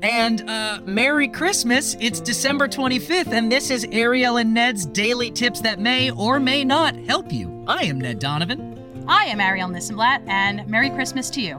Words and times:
And 0.00 0.48
uh, 0.48 0.80
Merry 0.84 1.28
Christmas. 1.28 1.96
It's 2.00 2.20
December 2.20 2.68
25th, 2.68 3.32
and 3.32 3.52
this 3.52 3.70
is 3.70 3.86
Ariel 3.92 4.38
and 4.38 4.54
Ned's 4.54 4.86
daily 4.86 5.30
tips 5.30 5.60
that 5.60 5.78
may 5.78 6.10
or 6.10 6.40
may 6.40 6.64
not 6.64 6.96
help 6.96 7.32
you. 7.32 7.64
I 7.66 7.84
am 7.84 8.00
Ned 8.00 8.18
Donovan. 8.18 9.04
I 9.08 9.24
am 9.24 9.40
Ariel 9.40 9.68
Nissenblatt, 9.68 10.22
and 10.28 10.66
Merry 10.66 10.90
Christmas 10.90 11.28
to 11.30 11.40
you. 11.40 11.58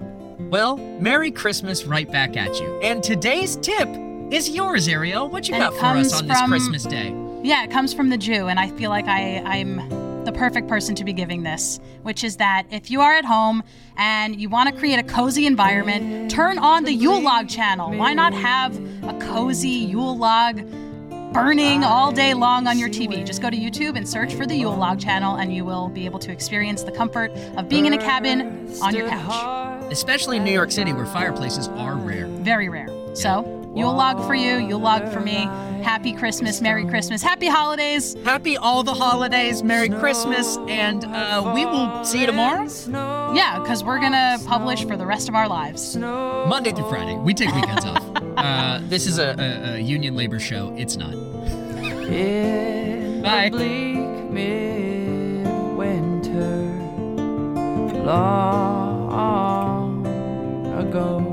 Well, 0.49 0.77
Merry 0.77 1.31
Christmas 1.31 1.85
right 1.85 2.09
back 2.11 2.35
at 2.37 2.59
you. 2.59 2.79
And 2.81 3.03
today's 3.03 3.57
tip 3.57 3.89
is 4.31 4.49
yours, 4.49 4.87
Ariel. 4.87 5.29
What 5.29 5.47
you 5.47 5.55
And 5.55 5.63
got 5.63 5.73
for 5.73 5.85
us 5.97 6.19
on 6.19 6.27
this 6.27 6.41
Christmas 6.43 6.83
day? 6.83 7.15
Yeah, 7.43 7.63
it 7.63 7.71
comes 7.71 7.93
from 7.93 8.09
the 8.09 8.17
Jew, 8.17 8.47
and 8.47 8.59
I 8.59 8.69
feel 8.71 8.89
like 8.89 9.05
I, 9.07 9.39
I'm 9.45 9.79
the 10.25 10.31
perfect 10.31 10.67
person 10.67 10.95
to 10.95 11.03
be 11.03 11.13
giving 11.13 11.43
this, 11.43 11.79
which 12.03 12.23
is 12.23 12.37
that 12.37 12.65
if 12.71 12.89
you 12.89 13.01
are 13.01 13.13
at 13.13 13.25
home 13.25 13.63
and 13.97 14.39
you 14.39 14.49
want 14.49 14.69
to 14.69 14.75
create 14.75 14.99
a 14.99 15.03
cozy 15.03 15.45
environment, 15.45 16.31
turn 16.31 16.57
on 16.57 16.83
the 16.83 16.93
Yule 16.93 17.21
log 17.21 17.49
channel. 17.49 17.91
Why 17.91 18.13
not 18.13 18.33
have 18.33 18.75
a 19.03 19.17
cozy 19.19 19.69
Yule 19.69 20.17
log 20.17 20.61
burning 21.33 21.83
all 21.83 22.11
day 22.11 22.33
long 22.33 22.67
on 22.67 22.77
your 22.77 22.89
TV? 22.89 23.25
Just 23.25 23.41
go 23.41 23.49
to 23.49 23.57
YouTube 23.57 23.97
and 23.97 24.07
search 24.07 24.33
for 24.33 24.45
the 24.45 24.55
Yule 24.55 24.75
log 24.75 24.99
channel, 24.99 25.35
and 25.35 25.53
you 25.53 25.65
will 25.65 25.89
be 25.89 26.05
able 26.05 26.19
to 26.19 26.31
experience 26.31 26.83
the 26.83 26.91
comfort 26.91 27.31
of 27.57 27.67
being 27.67 27.85
in 27.85 27.93
a 27.93 27.97
cabin 27.97 28.71
on 28.81 28.95
your 28.95 29.09
couch. 29.09 29.91
Especially 29.91 30.37
in 30.37 30.43
New 30.43 30.51
York 30.51 30.71
City, 30.71 30.93
where 30.93 31.05
fireplaces 31.05 31.67
are 31.69 31.95
rare. 31.95 32.27
Very 32.27 32.69
rare. 32.69 32.87
So, 33.15 33.62
Yule 33.75 33.93
log 33.95 34.23
for 34.27 34.35
you, 34.35 34.57
you'll 34.57 34.79
log 34.79 35.11
for 35.11 35.19
me. 35.19 35.47
Happy 35.83 36.13
Christmas, 36.13 36.61
Merry 36.61 36.85
Christmas, 36.85 37.21
Happy 37.23 37.47
Holidays. 37.47 38.15
Happy 38.23 38.55
all 38.55 38.83
the 38.83 38.93
holidays, 38.93 39.63
Merry 39.63 39.89
Christmas, 39.89 40.57
and 40.67 41.03
uh, 41.05 41.51
we 41.55 41.65
will 41.65 42.05
see 42.05 42.19
you 42.21 42.27
tomorrow, 42.27 42.67
Yeah, 43.33 43.59
because 43.59 43.83
we're 43.83 43.99
gonna 43.99 44.37
publish 44.45 44.85
for 44.85 44.95
the 44.95 45.05
rest 45.05 45.27
of 45.27 45.35
our 45.35 45.47
lives. 45.49 45.97
Monday 45.97 46.71
through 46.71 46.87
Friday. 46.89 47.15
We 47.15 47.33
take 47.33 47.53
weekends 47.53 47.83
off. 47.85 48.03
Uh, 48.37 48.79
this 48.83 49.05
is 49.07 49.17
a, 49.19 49.35
a, 49.39 49.73
a 49.75 49.79
union 49.79 50.15
labor 50.15 50.39
show. 50.39 50.73
It's 50.77 50.95
not. 50.95 51.11
Bye. 53.23 53.49
bleak 53.49 53.97
midwinter 54.31 55.49
long 58.05 60.05
ago. 60.77 61.32